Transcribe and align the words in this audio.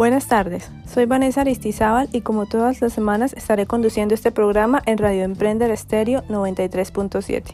Buenas 0.00 0.28
tardes, 0.28 0.70
soy 0.86 1.04
Vanessa 1.04 1.42
Aristizábal 1.42 2.08
y 2.10 2.22
como 2.22 2.46
todas 2.46 2.80
las 2.80 2.94
semanas 2.94 3.34
estaré 3.34 3.66
conduciendo 3.66 4.14
este 4.14 4.32
programa 4.32 4.82
en 4.86 4.96
Radio 4.96 5.24
Emprender 5.24 5.70
Estéreo 5.70 6.22
93.7. 6.22 7.52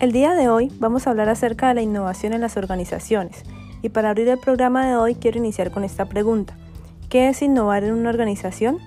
El 0.00 0.12
día 0.12 0.32
de 0.32 0.48
hoy 0.48 0.72
vamos 0.78 1.06
a 1.06 1.10
hablar 1.10 1.28
acerca 1.28 1.68
de 1.68 1.74
la 1.74 1.82
innovación 1.82 2.32
en 2.32 2.40
las 2.40 2.56
organizaciones 2.56 3.44
y 3.86 3.88
para 3.88 4.10
abrir 4.10 4.26
el 4.28 4.38
programa 4.38 4.84
de 4.84 4.96
hoy 4.96 5.14
quiero 5.14 5.38
iniciar 5.38 5.70
con 5.70 5.84
esta 5.84 6.06
pregunta. 6.06 6.56
¿Qué 7.08 7.28
es 7.28 7.40
innovar 7.40 7.84
en 7.84 7.94
una 7.94 8.10
organización? 8.10 8.78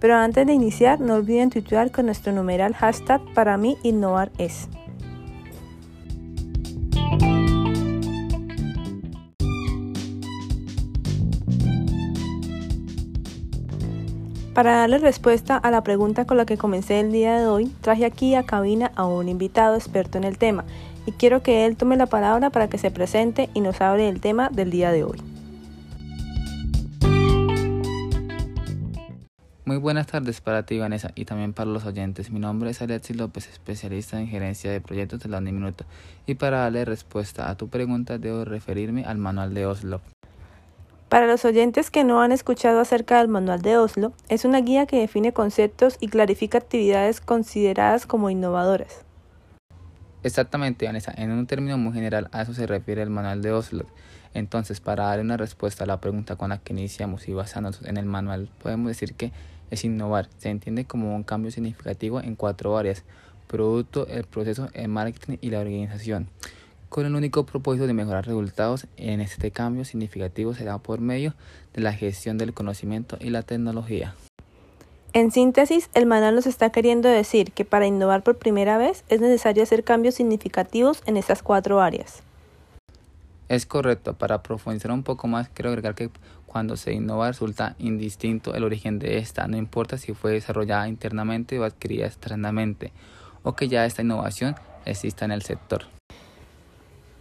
Pero 0.00 0.16
antes 0.16 0.46
de 0.46 0.54
iniciar 0.54 0.98
no 0.98 1.12
olviden 1.12 1.50
tuitear 1.50 1.90
con 1.90 2.06
nuestro 2.06 2.32
numeral 2.32 2.72
hashtag 2.72 3.20
para 3.34 3.58
mí 3.58 3.76
innovar 3.82 4.32
es. 4.38 4.66
Para 14.54 14.76
darle 14.76 14.98
respuesta 14.98 15.58
a 15.58 15.70
la 15.70 15.82
pregunta 15.82 16.24
con 16.24 16.38
la 16.38 16.46
que 16.46 16.56
comencé 16.56 17.00
el 17.00 17.12
día 17.12 17.38
de 17.38 17.46
hoy, 17.46 17.70
traje 17.82 18.06
aquí 18.06 18.34
a 18.34 18.42
cabina 18.44 18.90
a 18.96 19.04
un 19.04 19.28
invitado 19.28 19.76
experto 19.76 20.16
en 20.16 20.24
el 20.24 20.38
tema 20.38 20.64
y 21.06 21.12
quiero 21.12 21.42
que 21.42 21.66
él 21.66 21.76
tome 21.76 21.96
la 21.96 22.06
palabra 22.06 22.50
para 22.50 22.68
que 22.68 22.78
se 22.78 22.90
presente 22.90 23.50
y 23.54 23.60
nos 23.60 23.80
hable 23.80 24.04
del 24.04 24.20
tema 24.20 24.48
del 24.50 24.70
día 24.70 24.92
de 24.92 25.04
hoy. 25.04 25.20
Muy 29.70 29.76
buenas 29.76 30.08
tardes 30.08 30.40
para 30.40 30.66
ti, 30.66 30.80
Vanessa, 30.80 31.12
y 31.14 31.26
también 31.26 31.52
para 31.52 31.70
los 31.70 31.84
oyentes. 31.84 32.32
Mi 32.32 32.40
nombre 32.40 32.70
es 32.70 32.82
Alexis 32.82 33.16
López, 33.16 33.48
especialista 33.48 34.18
en 34.18 34.26
gerencia 34.26 34.72
de 34.72 34.80
proyectos 34.80 35.20
de 35.20 35.28
la 35.28 35.40
Minuto. 35.40 35.84
Y 36.26 36.34
para 36.34 36.58
darle 36.58 36.84
respuesta 36.84 37.48
a 37.48 37.56
tu 37.56 37.68
pregunta, 37.68 38.18
debo 38.18 38.44
referirme 38.44 39.04
al 39.04 39.18
manual 39.18 39.54
de 39.54 39.66
Oslo. 39.66 40.00
Para 41.08 41.28
los 41.28 41.44
oyentes 41.44 41.90
que 41.92 42.02
no 42.02 42.20
han 42.20 42.32
escuchado 42.32 42.80
acerca 42.80 43.18
del 43.18 43.28
manual 43.28 43.62
de 43.62 43.76
Oslo, 43.76 44.12
es 44.28 44.44
una 44.44 44.60
guía 44.60 44.86
que 44.86 44.98
define 44.98 45.32
conceptos 45.32 45.98
y 46.00 46.08
clarifica 46.08 46.58
actividades 46.58 47.20
consideradas 47.20 48.06
como 48.06 48.28
innovadoras. 48.28 49.04
Exactamente, 50.22 50.84
Vanessa. 50.84 51.14
En 51.16 51.30
un 51.30 51.46
término 51.46 51.78
muy 51.78 51.94
general, 51.94 52.28
a 52.32 52.42
eso 52.42 52.52
se 52.52 52.66
refiere 52.66 53.02
el 53.02 53.10
manual 53.10 53.40
de 53.40 53.52
Oslo. 53.52 53.86
Entonces, 54.34 54.80
para 54.80 55.04
dar 55.04 55.20
una 55.20 55.36
respuesta 55.36 55.84
a 55.84 55.86
la 55.86 56.00
pregunta 56.00 56.36
con 56.36 56.50
la 56.50 56.58
que 56.58 56.72
iniciamos 56.72 57.26
y 57.28 57.32
basándonos 57.32 57.82
en 57.82 57.96
el 57.96 58.04
manual, 58.04 58.50
podemos 58.62 58.88
decir 58.88 59.14
que 59.14 59.32
es 59.70 59.84
innovar. 59.84 60.28
Se 60.38 60.50
entiende 60.50 60.84
como 60.84 61.14
un 61.16 61.22
cambio 61.22 61.50
significativo 61.50 62.20
en 62.20 62.36
cuatro 62.36 62.76
áreas. 62.76 63.02
Producto, 63.46 64.06
el 64.08 64.24
proceso, 64.24 64.68
el 64.74 64.88
marketing 64.88 65.38
y 65.40 65.50
la 65.50 65.60
organización. 65.60 66.28
Con 66.90 67.06
el 67.06 67.14
único 67.14 67.46
propósito 67.46 67.86
de 67.86 67.94
mejorar 67.94 68.26
resultados 68.26 68.86
en 68.96 69.20
este 69.20 69.50
cambio 69.52 69.84
significativo 69.84 70.54
será 70.54 70.78
por 70.78 71.00
medio 71.00 71.34
de 71.72 71.82
la 71.82 71.92
gestión 71.92 72.36
del 72.36 72.52
conocimiento 72.52 73.16
y 73.20 73.30
la 73.30 73.42
tecnología. 73.42 74.14
En 75.12 75.32
síntesis, 75.32 75.90
el 75.94 76.06
manual 76.06 76.36
nos 76.36 76.46
está 76.46 76.70
queriendo 76.70 77.08
decir 77.08 77.50
que 77.50 77.64
para 77.64 77.86
innovar 77.86 78.22
por 78.22 78.38
primera 78.38 78.78
vez 78.78 79.04
es 79.08 79.20
necesario 79.20 79.64
hacer 79.64 79.82
cambios 79.82 80.14
significativos 80.14 81.02
en 81.04 81.16
estas 81.16 81.42
cuatro 81.42 81.80
áreas. 81.80 82.22
Es 83.48 83.66
correcto, 83.66 84.14
para 84.14 84.44
profundizar 84.44 84.92
un 84.92 85.02
poco 85.02 85.26
más, 85.26 85.48
quiero 85.48 85.70
agregar 85.70 85.96
que 85.96 86.10
cuando 86.46 86.76
se 86.76 86.92
innova 86.92 87.26
resulta 87.26 87.74
indistinto 87.80 88.54
el 88.54 88.62
origen 88.62 89.00
de 89.00 89.18
esta, 89.18 89.48
no 89.48 89.56
importa 89.56 89.98
si 89.98 90.14
fue 90.14 90.30
desarrollada 90.30 90.86
internamente 90.86 91.58
o 91.58 91.64
adquirida 91.64 92.06
externamente, 92.06 92.92
o 93.42 93.56
que 93.56 93.66
ya 93.66 93.84
esta 93.86 94.02
innovación 94.02 94.54
exista 94.84 95.24
en 95.24 95.32
el 95.32 95.42
sector. 95.42 95.86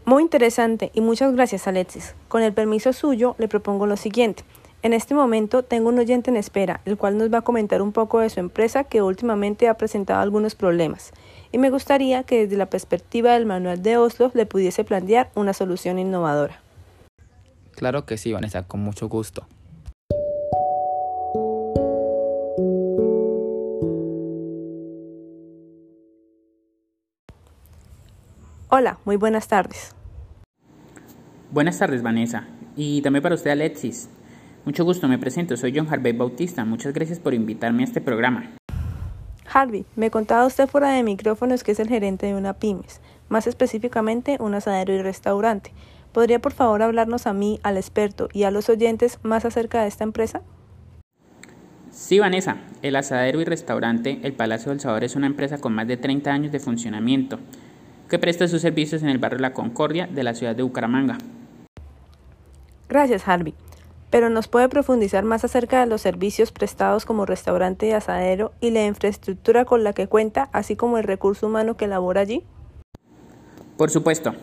Muy 0.06 0.22
interesante 0.22 0.92
y 0.94 1.02
muchas 1.02 1.34
gracias 1.34 1.68
Alexis. 1.68 2.14
Con 2.28 2.44
el 2.44 2.54
permiso 2.54 2.94
suyo 2.94 3.36
le 3.40 3.48
propongo 3.48 3.88
lo 3.88 3.98
siguiente. 3.98 4.44
En 4.82 4.94
este 4.94 5.14
momento 5.14 5.64
tengo 5.64 5.90
un 5.90 6.00
oyente 6.00 6.32
en 6.32 6.38
espera, 6.38 6.80
el 6.86 6.96
cual 6.96 7.18
nos 7.18 7.34
va 7.34 7.40
a 7.40 7.42
comentar 7.42 7.82
un 7.82 7.92
poco 7.92 8.20
de 8.20 8.30
su 8.30 8.40
empresa 8.40 8.86
que 8.86 9.02
últimamente 9.02 9.68
ha 9.68 9.74
presentado 9.74 10.22
algunos 10.22 10.56
problemas. 10.56 11.12
Y 11.52 11.58
me 11.58 11.70
gustaría 11.70 12.24
que 12.24 12.46
desde 12.46 12.56
la 12.56 12.68
perspectiva 12.68 13.34
del 13.34 13.46
manual 13.46 13.84
de 13.84 13.98
Oslo 13.98 14.32
le 14.34 14.46
pudiese 14.46 14.86
plantear 14.86 15.32
una 15.36 15.52
solución 15.52 16.00
innovadora. 16.00 16.62
Claro 17.72 18.06
que 18.06 18.18
sí, 18.18 18.32
Vanessa, 18.32 18.64
con 18.64 18.80
mucho 18.80 19.10
gusto. 19.10 19.46
Hola, 28.70 28.98
muy 29.04 29.18
buenas 29.18 29.50
tardes. 29.50 29.94
Buenas 31.52 31.78
tardes, 31.80 32.02
Vanessa. 32.02 32.48
Y 32.78 33.02
también 33.02 33.24
para 33.24 33.36
usted, 33.36 33.52
Alexis. 33.52 34.08
Mucho 34.70 34.86
gusto, 34.86 35.08
me 35.08 35.18
presento, 35.18 35.58
soy 35.58 35.74
John 35.76 35.88
Harvey 35.90 36.14
Bautista. 36.14 36.64
Muchas 36.64 36.94
gracias 36.94 37.18
por 37.18 37.34
invitarme 37.34 37.82
a 37.82 37.86
este 37.86 38.02
programa. 38.02 38.52
Harvey, 39.52 39.84
me 39.96 40.12
contaba 40.12 40.46
usted 40.46 40.68
fuera 40.68 40.90
de 40.90 41.02
micrófonos 41.02 41.64
que 41.64 41.72
es 41.72 41.80
el 41.80 41.88
gerente 41.88 42.28
de 42.28 42.36
una 42.36 42.54
pymes, 42.54 43.02
más 43.30 43.48
específicamente 43.48 44.38
un 44.40 44.54
asadero 44.54 44.94
y 44.94 45.02
restaurante. 45.02 45.72
¿Podría 46.12 46.38
por 46.38 46.54
favor 46.54 46.84
hablarnos 46.84 47.26
a 47.26 47.34
mí, 47.34 47.60
al 47.64 47.78
experto 47.78 48.30
y 48.32 48.44
a 48.44 48.52
los 48.52 48.70
oyentes 48.70 49.18
más 49.24 49.44
acerca 49.44 49.82
de 49.82 49.88
esta 49.88 50.04
empresa? 50.04 50.44
Sí, 51.90 52.20
Vanessa, 52.20 52.58
el 52.84 52.96
asadero 52.96 53.42
y 53.42 53.46
restaurante 53.46 54.20
El 54.22 54.34
Palacio 54.34 54.70
del 54.70 54.82
Sabor 54.82 55.04
es 55.04 55.16
una 55.16 55.26
empresa 55.26 55.58
con 55.58 55.74
más 55.74 55.88
de 55.88 55.98
30 55.98 56.32
años 56.32 56.52
de 56.52 56.60
funcionamiento 56.60 57.40
que 58.08 58.20
presta 58.20 58.48
sus 58.48 58.62
servicios 58.62 59.02
en 59.02 59.10
el 59.10 59.18
barrio 59.18 59.40
La 59.40 59.54
Concordia 59.54 60.06
de 60.06 60.22
la 60.22 60.36
ciudad 60.36 60.56
de 60.56 60.62
Bucaramanga. 60.62 61.18
Gracias, 62.88 63.28
Harvey 63.28 63.56
pero 64.10 64.30
nos 64.30 64.48
puede 64.48 64.70
profundizar 64.70 65.24
más 65.24 65.44
acerca 65.44 65.80
de 65.80 65.86
los 65.86 66.02
servicios 66.02 66.52
prestados 66.52 67.06
como 67.06 67.26
restaurante 67.26 67.88
y 67.88 67.92
asadero 67.92 68.54
y 68.60 68.72
la 68.72 68.86
infraestructura 68.86 69.66
con 69.66 69.84
la 69.84 69.94
que 69.94 70.08
cuenta, 70.08 70.50
así 70.54 70.76
como 70.76 70.98
el 70.98 71.04
recurso 71.04 71.48
humano 71.48 71.78
que 71.78 71.88
labora 71.88 72.22
allí. 72.22 72.44
Por 73.78 73.90
supuesto. 73.90 74.34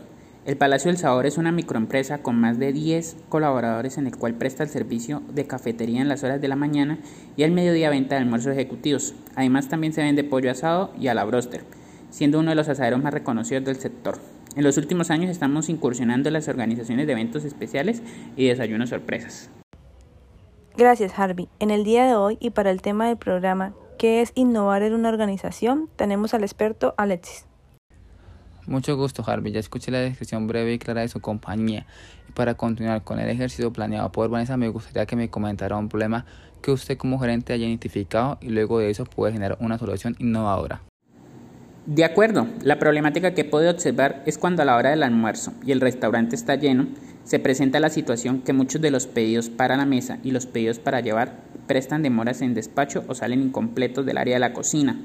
El 0.47 0.57
Palacio 0.57 0.93
del 0.93 0.99
Sabor 0.99 1.27
es 1.27 1.39
una 1.39 1.51
microempresa 1.51 2.19
con 2.19 2.41
más 2.41 2.57
de 2.61 2.73
10 2.73 3.17
colaboradores 3.29 3.99
en 3.99 4.07
el 4.07 4.17
cual 4.17 4.35
presta 4.35 4.63
el 4.63 4.69
servicio 4.69 5.23
de 5.29 5.45
cafetería 5.45 6.01
en 6.01 6.09
las 6.09 6.23
horas 6.23 6.41
de 6.41 6.47
la 6.47 6.55
mañana 6.55 7.01
y 7.37 7.43
al 7.43 7.51
mediodía 7.51 7.91
venta 7.91 8.15
de 8.15 8.21
almuerzos 8.21 8.53
ejecutivos. 8.53 9.17
Además 9.35 9.69
también 9.69 9.93
se 9.93 10.03
vende 10.03 10.23
pollo 10.23 10.53
asado 10.53 10.93
y 11.01 11.09
a 11.09 11.15
la 11.15 11.27
siendo 12.11 12.39
uno 12.39 12.51
de 12.51 12.55
los 12.55 12.69
asaderos 12.69 13.03
más 13.03 13.13
reconocidos 13.13 13.65
del 13.65 13.77
sector. 13.77 14.21
En 14.55 14.63
los 14.63 14.79
últimos 14.79 15.11
años 15.11 15.31
estamos 15.31 15.69
incursionando 15.69 16.29
en 16.29 16.35
las 16.35 16.47
organizaciones 16.49 17.07
de 17.07 17.13
eventos 17.13 17.45
especiales 17.45 18.01
y 18.37 18.47
desayunos 18.47 18.91
sorpresas. 18.91 19.51
Gracias, 20.79 21.19
Harvey. 21.19 21.49
En 21.59 21.71
el 21.71 21.85
día 21.85 22.05
de 22.05 22.15
hoy 22.17 22.37
y 22.39 22.51
para 22.51 22.71
el 22.71 22.83
tema 22.83 23.09
del 23.09 23.17
programa, 23.17 23.73
¿qué 23.99 24.21
es 24.21 24.33
innovar 24.35 24.83
en 24.83 24.93
una 24.93 25.09
organización? 25.09 25.89
Tenemos 25.97 26.35
al 26.35 26.43
experto 26.43 26.93
Alexis. 26.99 27.47
Mucho 28.67 28.95
gusto, 28.95 29.25
Harvey. 29.27 29.53
Ya 29.53 29.61
escuché 29.61 29.91
la 29.91 30.01
descripción 30.01 30.47
breve 30.47 30.75
y 30.75 30.79
clara 30.79 31.01
de 31.01 31.09
su 31.09 31.21
compañía. 31.21 31.87
Y 32.29 32.33
para 32.33 32.55
continuar 32.55 33.05
con 33.05 33.19
el 33.19 33.31
ejercicio 33.31 33.73
planeado 33.73 34.13
por 34.13 34.29
Vanessa, 34.29 34.59
me 34.59 34.69
gustaría 34.69 35.07
que 35.07 35.17
me 35.17 35.31
comentara 35.31 35.79
un 35.79 35.89
problema 35.89 36.27
que 36.61 36.73
usted 36.73 36.99
como 36.99 37.19
gerente 37.19 37.55
haya 37.55 37.67
identificado 37.67 38.37
y 38.43 38.51
luego 38.51 38.79
de 38.79 38.91
eso 38.91 39.07
puede 39.07 39.33
generar 39.33 39.57
una 39.61 39.79
solución 39.79 40.15
innovadora. 40.19 40.83
De 41.87 42.05
acuerdo, 42.05 42.49
la 42.63 42.79
problemática 42.79 43.33
que 43.33 43.45
puedo 43.45 43.71
observar 43.71 44.23
es 44.27 44.37
cuando 44.37 44.61
a 44.61 44.65
la 44.67 44.77
hora 44.77 44.91
del 44.91 45.05
almuerzo 45.05 45.55
y 45.65 45.73
el 45.73 45.81
restaurante 45.81 46.35
está 46.37 46.57
lleno, 46.57 46.89
se 47.27 47.41
presenta 47.41 47.81
la 47.81 47.91
situación 47.91 48.41
que 48.41 48.53
muchos 48.53 48.81
de 48.81 48.93
los 48.93 49.09
pedidos 49.09 49.51
para 49.51 49.77
la 49.77 49.85
mesa 49.85 50.19
y 50.23 50.31
los 50.31 50.47
pedidos 50.47 50.79
para 50.79 51.01
llevar 51.01 51.41
prestan 51.67 52.03
demoras 52.03 52.41
en 52.41 52.55
despacho 52.55 53.05
o 53.09 53.17
salen 53.17 53.43
incompletos 53.43 54.07
del 54.07 54.17
área 54.17 54.37
de 54.37 54.41
la 54.41 54.53
cocina, 54.53 54.97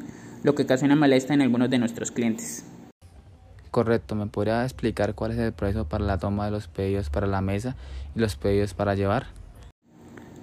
lo 0.44 0.54
que 0.54 0.62
ocasiona 0.62 0.96
molesta 0.96 1.34
en 1.34 1.42
algunos 1.42 1.72
de 1.72 1.80
nuestros 1.80 2.12
clientes. 2.12 2.64
Correcto, 3.72 4.14
¿me 4.14 4.28
podría 4.28 4.64
explicar 4.64 5.16
cuál 5.16 5.32
es 5.32 5.40
el 5.40 5.52
proceso 5.52 5.90
para 5.90 6.06
la 6.06 6.20
toma 6.20 6.46
de 6.46 6.52
los 6.52 6.68
pedidos 6.68 7.10
para 7.10 7.26
la 7.26 7.42
mesa 7.42 7.76
y 8.16 8.20
los 8.20 8.36
pedidos 8.36 8.76
para 8.76 8.94
llevar? 8.94 9.26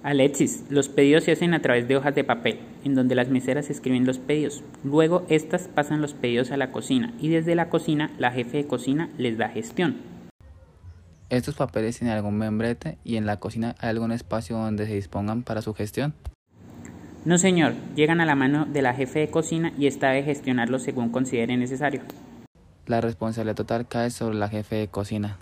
Alexis, 0.03 0.65
los 0.69 0.89
pedidos 0.89 1.23
se 1.23 1.31
hacen 1.31 1.53
a 1.53 1.61
través 1.61 1.87
de 1.87 1.95
hojas 1.95 2.13
de 2.13 2.25
papel, 2.25 2.59
en 2.83 2.95
donde 2.95 3.15
las 3.15 3.29
meseras 3.29 3.69
escriben 3.69 4.05
los 4.05 4.17
pedidos. 4.17 4.63
Luego, 4.83 5.25
estas 5.29 5.69
pasan 5.69 6.01
los 6.01 6.13
pedidos 6.13 6.51
a 6.51 6.57
la 6.57 6.71
cocina 6.71 7.13
y 7.21 7.29
desde 7.29 7.55
la 7.55 7.69
cocina 7.69 8.11
la 8.17 8.31
jefe 8.31 8.57
de 8.57 8.67
cocina 8.67 9.09
les 9.17 9.37
da 9.37 9.47
gestión. 9.47 10.18
¿Estos 11.29 11.53
papeles 11.53 11.99
tienen 11.99 12.15
algún 12.15 12.37
membrete 12.39 12.97
y 13.03 13.17
en 13.17 13.27
la 13.27 13.37
cocina 13.39 13.75
hay 13.79 13.89
algún 13.89 14.11
espacio 14.11 14.57
donde 14.57 14.87
se 14.87 14.95
dispongan 14.95 15.43
para 15.43 15.61
su 15.61 15.75
gestión? 15.75 16.15
No, 17.23 17.37
señor, 17.37 17.73
llegan 17.95 18.19
a 18.19 18.25
la 18.25 18.33
mano 18.33 18.65
de 18.65 18.81
la 18.81 18.95
jefe 18.95 19.19
de 19.19 19.29
cocina 19.29 19.71
y 19.77 19.85
está 19.85 20.09
de 20.09 20.23
gestionarlos 20.23 20.81
según 20.81 21.09
considere 21.09 21.55
necesario. 21.55 22.01
La 22.87 22.99
responsabilidad 23.01 23.55
total 23.55 23.87
cae 23.87 24.09
sobre 24.09 24.37
la 24.37 24.49
jefe 24.49 24.77
de 24.77 24.87
cocina. 24.87 25.37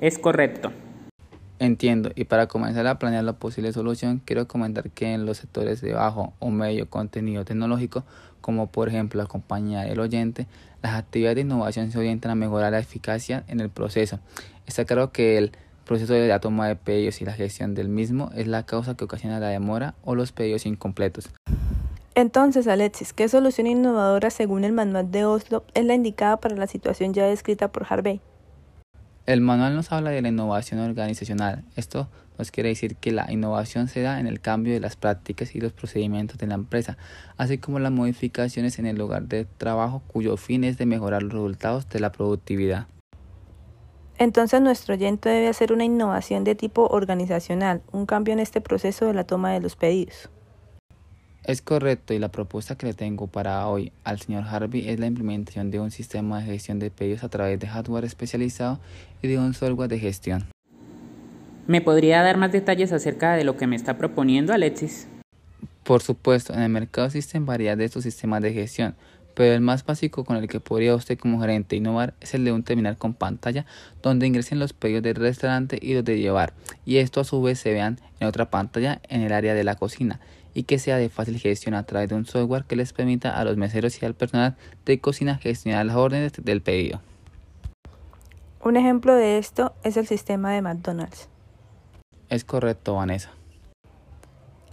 Es 0.00 0.18
correcto. 0.18 0.72
Entiendo, 1.60 2.10
y 2.14 2.24
para 2.24 2.46
comenzar 2.46 2.86
a 2.86 2.98
planear 2.98 3.22
la 3.22 3.34
posible 3.34 3.70
solución, 3.74 4.22
quiero 4.24 4.48
comentar 4.48 4.88
que 4.88 5.12
en 5.12 5.26
los 5.26 5.36
sectores 5.36 5.82
de 5.82 5.92
bajo 5.92 6.32
o 6.38 6.48
medio 6.48 6.88
contenido 6.88 7.44
tecnológico, 7.44 8.02
como 8.40 8.68
por 8.68 8.88
ejemplo 8.88 9.20
la 9.20 9.28
compañía 9.28 9.82
del 9.82 10.00
oyente, 10.00 10.46
las 10.82 10.94
actividades 10.94 11.36
de 11.36 11.42
innovación 11.42 11.92
se 11.92 11.98
orientan 11.98 12.30
a 12.30 12.34
mejorar 12.34 12.72
la 12.72 12.78
eficacia 12.78 13.44
en 13.46 13.60
el 13.60 13.68
proceso. 13.68 14.20
Está 14.66 14.86
claro 14.86 15.12
que 15.12 15.36
el 15.36 15.52
proceso 15.84 16.14
de 16.14 16.28
la 16.28 16.40
toma 16.40 16.66
de 16.66 16.76
pedidos 16.76 17.20
y 17.20 17.26
la 17.26 17.34
gestión 17.34 17.74
del 17.74 17.90
mismo 17.90 18.30
es 18.34 18.46
la 18.46 18.64
causa 18.64 18.96
que 18.96 19.04
ocasiona 19.04 19.38
la 19.38 19.48
demora 19.48 19.94
o 20.02 20.14
los 20.14 20.32
pedidos 20.32 20.64
incompletos. 20.64 21.28
Entonces, 22.14 22.68
Alexis, 22.68 23.12
¿qué 23.12 23.28
solución 23.28 23.66
innovadora 23.66 24.30
según 24.30 24.64
el 24.64 24.72
manual 24.72 25.10
de 25.10 25.26
Oslo 25.26 25.64
es 25.74 25.84
la 25.84 25.92
indicada 25.92 26.38
para 26.38 26.56
la 26.56 26.66
situación 26.66 27.12
ya 27.12 27.26
descrita 27.26 27.68
por 27.68 27.86
Harvey? 27.86 28.22
El 29.30 29.42
manual 29.42 29.76
nos 29.76 29.92
habla 29.92 30.10
de 30.10 30.22
la 30.22 30.28
innovación 30.28 30.80
organizacional. 30.80 31.62
Esto 31.76 32.08
nos 32.36 32.50
quiere 32.50 32.70
decir 32.70 32.96
que 32.96 33.12
la 33.12 33.30
innovación 33.30 33.86
se 33.86 34.02
da 34.02 34.18
en 34.18 34.26
el 34.26 34.40
cambio 34.40 34.74
de 34.74 34.80
las 34.80 34.96
prácticas 34.96 35.54
y 35.54 35.60
los 35.60 35.72
procedimientos 35.72 36.36
de 36.36 36.48
la 36.48 36.54
empresa, 36.54 36.98
así 37.36 37.56
como 37.58 37.78
las 37.78 37.92
modificaciones 37.92 38.80
en 38.80 38.86
el 38.86 38.98
lugar 38.98 39.28
de 39.28 39.44
trabajo 39.44 40.02
cuyo 40.08 40.36
fin 40.36 40.64
es 40.64 40.78
de 40.78 40.86
mejorar 40.86 41.22
los 41.22 41.34
resultados 41.34 41.88
de 41.88 42.00
la 42.00 42.10
productividad. 42.10 42.88
Entonces 44.18 44.60
nuestro 44.62 44.94
oyente 44.94 45.28
debe 45.28 45.46
hacer 45.46 45.72
una 45.72 45.84
innovación 45.84 46.42
de 46.42 46.56
tipo 46.56 46.88
organizacional, 46.88 47.82
un 47.92 48.06
cambio 48.06 48.32
en 48.34 48.40
este 48.40 48.60
proceso 48.60 49.06
de 49.06 49.14
la 49.14 49.22
toma 49.22 49.52
de 49.52 49.60
los 49.60 49.76
pedidos. 49.76 50.28
Es 51.44 51.62
correcto 51.62 52.12
y 52.12 52.18
la 52.18 52.28
propuesta 52.28 52.76
que 52.76 52.86
le 52.86 52.92
tengo 52.92 53.26
para 53.26 53.66
hoy 53.66 53.92
al 54.04 54.20
señor 54.20 54.44
Harvey 54.44 54.88
es 54.88 55.00
la 55.00 55.06
implementación 55.06 55.70
de 55.70 55.80
un 55.80 55.90
sistema 55.90 56.40
de 56.40 56.46
gestión 56.46 56.78
de 56.78 56.90
pedidos 56.90 57.24
a 57.24 57.30
través 57.30 57.58
de 57.58 57.66
hardware 57.66 58.04
especializado 58.04 58.78
y 59.22 59.28
de 59.28 59.38
un 59.38 59.54
software 59.54 59.88
de 59.88 59.98
gestión. 59.98 60.44
¿Me 61.66 61.80
podría 61.80 62.22
dar 62.22 62.36
más 62.36 62.52
detalles 62.52 62.92
acerca 62.92 63.34
de 63.36 63.44
lo 63.44 63.56
que 63.56 63.66
me 63.66 63.76
está 63.76 63.96
proponiendo 63.96 64.52
Alexis? 64.52 65.08
Por 65.82 66.02
supuesto, 66.02 66.52
en 66.52 66.60
el 66.60 66.68
mercado 66.68 67.06
existen 67.06 67.46
variedad 67.46 67.76
de 67.76 67.86
estos 67.86 68.04
sistemas 68.04 68.42
de 68.42 68.52
gestión, 68.52 68.94
pero 69.40 69.54
el 69.54 69.62
más 69.62 69.86
básico 69.86 70.22
con 70.26 70.36
el 70.36 70.48
que 70.48 70.60
podría 70.60 70.94
usted 70.94 71.18
como 71.18 71.40
gerente 71.40 71.74
innovar 71.74 72.12
es 72.20 72.34
el 72.34 72.44
de 72.44 72.52
un 72.52 72.62
terminal 72.62 72.98
con 72.98 73.14
pantalla 73.14 73.64
donde 74.02 74.26
ingresen 74.26 74.58
los 74.58 74.74
pedidos 74.74 75.02
del 75.02 75.14
restaurante 75.14 75.78
y 75.80 75.94
los 75.94 76.04
de 76.04 76.18
llevar, 76.18 76.52
y 76.84 76.98
esto 76.98 77.20
a 77.20 77.24
su 77.24 77.40
vez 77.40 77.58
se 77.58 77.72
vean 77.72 77.98
en 78.18 78.28
otra 78.28 78.50
pantalla 78.50 79.00
en 79.08 79.22
el 79.22 79.32
área 79.32 79.54
de 79.54 79.64
la 79.64 79.76
cocina 79.76 80.20
y 80.52 80.64
que 80.64 80.78
sea 80.78 80.98
de 80.98 81.08
fácil 81.08 81.38
gestión 81.38 81.72
a 81.72 81.84
través 81.84 82.10
de 82.10 82.16
un 82.16 82.26
software 82.26 82.64
que 82.64 82.76
les 82.76 82.92
permita 82.92 83.30
a 83.30 83.42
los 83.46 83.56
meseros 83.56 84.02
y 84.02 84.04
al 84.04 84.12
personal 84.12 84.56
de 84.84 85.00
cocina 85.00 85.38
gestionar 85.38 85.86
las 85.86 85.96
órdenes 85.96 86.32
del 86.36 86.60
pedido. 86.60 87.00
Un 88.62 88.76
ejemplo 88.76 89.14
de 89.14 89.38
esto 89.38 89.72
es 89.84 89.96
el 89.96 90.06
sistema 90.06 90.52
de 90.52 90.60
McDonald's. 90.60 91.30
Es 92.28 92.44
correcto, 92.44 92.96
Vanessa. 92.96 93.30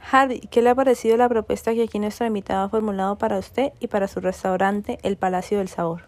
Hardy, 0.09 0.39
¿qué 0.39 0.61
le 0.61 0.69
ha 0.69 0.75
parecido 0.75 1.17
la 1.17 1.27
propuesta 1.27 1.73
que 1.73 1.83
aquí 1.83 1.99
nuestro 1.99 2.25
invitado 2.25 2.63
ha 2.63 2.69
formulado 2.69 3.17
para 3.17 3.37
usted 3.37 3.73
y 3.81 3.87
para 3.87 4.07
su 4.07 4.21
restaurante, 4.21 4.99
El 5.03 5.17
Palacio 5.17 5.57
del 5.57 5.67
Sabor? 5.67 6.03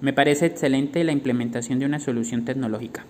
Me 0.00 0.12
parece 0.12 0.46
excelente 0.46 1.04
la 1.04 1.12
implementación 1.12 1.78
de 1.78 1.86
una 1.86 2.00
solución 2.00 2.44
tecnológica. 2.44 3.06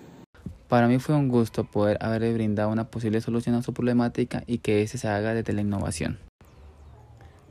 Para 0.67 0.87
mí 0.87 0.99
fue 0.99 1.15
un 1.15 1.29
gusto 1.29 1.63
poder 1.63 1.97
haberle 1.99 2.31
brindado 2.31 2.69
una 2.69 2.91
posible 2.91 3.21
solución 3.21 3.55
a 3.55 3.63
su 3.63 3.73
problemática 3.73 4.43
y 4.45 4.59
que 4.59 4.83
ese 4.83 4.99
se 4.99 5.07
haga 5.07 5.33
desde 5.33 5.53
la 5.53 5.61
innovación. 5.61 6.19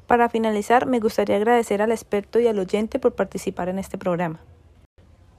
Para 0.07 0.29
finalizar, 0.29 0.87
me 0.87 1.01
gustaría 1.01 1.35
agradecer 1.35 1.83
al 1.83 1.91
experto 1.91 2.39
y 2.39 2.47
al 2.47 2.61
oyente 2.61 3.01
por 3.01 3.17
participar 3.17 3.69
en 3.69 3.81
este 3.81 3.99
programa. 3.99 4.39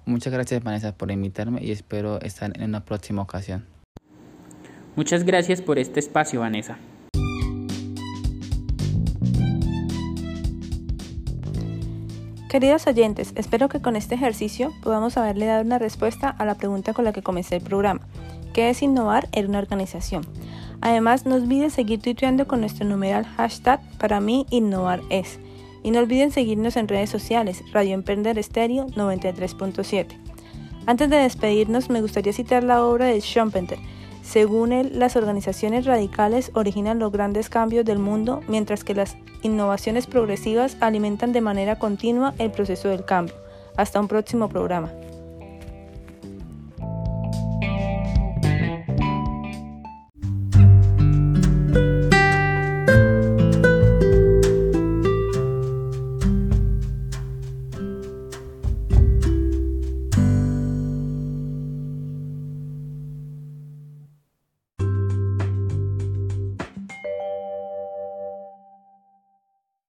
Muchas 0.06 0.34
gracias 0.34 0.62
Vanessa 0.62 0.94
por 0.94 1.10
invitarme 1.10 1.64
y 1.64 1.72
espero 1.72 2.20
estar 2.20 2.52
en 2.58 2.64
una 2.66 2.84
próxima 2.84 3.22
ocasión. 3.22 3.75
Muchas 4.96 5.26
gracias 5.26 5.62
por 5.62 5.78
este 5.78 6.00
espacio, 6.00 6.40
Vanessa. 6.40 6.78
Queridos 12.50 12.88
oyentes, 12.88 13.34
espero 13.36 13.68
que 13.68 13.82
con 13.82 13.98
este 13.98 14.16
ejercicio 14.16 14.72
podamos 14.82 15.18
haberle 15.18 15.46
dado 15.46 15.62
una 15.64 15.78
respuesta 15.78 16.30
a 16.30 16.46
la 16.46 16.56
pregunta 16.56 16.94
con 16.94 17.04
la 17.04 17.12
que 17.12 17.22
comencé 17.22 17.58
el 17.58 17.62
programa, 17.62 18.08
¿qué 18.54 18.70
es 18.70 18.82
innovar 18.82 19.28
en 19.34 19.50
una 19.50 19.60
organización? 19.60 20.26
Además, 20.80 21.26
no 21.26 21.36
olviden 21.36 21.70
seguir 21.70 22.00
tuiteando 22.02 22.48
con 22.48 22.62
nuestro 22.62 22.88
numeral 22.88 23.26
hashtag 23.26 23.82
para 23.98 24.22
mí 24.22 24.46
es. 25.10 25.40
Y 25.84 25.92
no 25.92 26.00
olviden 26.00 26.32
seguirnos 26.32 26.78
en 26.78 26.88
redes 26.88 27.10
sociales, 27.10 27.62
Radio 27.74 27.94
Emprender 27.94 28.40
Estéreo 28.40 28.88
93.7. 28.88 30.18
Antes 30.86 31.10
de 31.10 31.18
despedirnos, 31.18 31.90
me 31.90 32.02
gustaría 32.02 32.32
citar 32.32 32.64
la 32.64 32.86
obra 32.86 33.08
de 33.08 33.20
Schumpeter, 33.20 33.80
según 34.26 34.72
él, 34.72 34.98
las 34.98 35.16
organizaciones 35.16 35.86
radicales 35.86 36.52
originan 36.56 36.98
los 36.98 37.12
grandes 37.12 37.48
cambios 37.48 37.86
del 37.86 38.00
mundo, 38.00 38.42
mientras 38.48 38.84
que 38.84 38.96
las 38.96 39.18
innovaciones 39.44 40.08
progresivas 40.08 40.78
alimentan 40.80 41.32
de 41.32 41.42
manera 41.42 41.78
continua 41.78 42.34
el 42.40 42.52
proceso 42.52 42.90
del 42.90 43.06
cambio. 43.06 43.36
Hasta 43.78 44.00
un 44.00 44.08
próximo 44.08 44.50
programa. 44.50 44.92